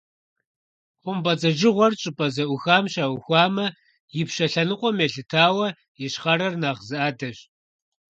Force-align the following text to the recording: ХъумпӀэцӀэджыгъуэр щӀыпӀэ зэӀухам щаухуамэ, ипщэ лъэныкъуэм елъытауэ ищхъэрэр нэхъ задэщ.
ХъумпӀэцӀэджыгъуэр 1.01 1.93
щӀыпӀэ 2.01 2.27
зэӀухам 2.35 2.85
щаухуамэ, 2.93 3.65
ипщэ 4.21 4.45
лъэныкъуэм 4.51 4.97
елъытауэ 5.05 5.67
ищхъэрэр 6.05 6.53
нэхъ 6.61 6.81
задэщ. 6.89 7.37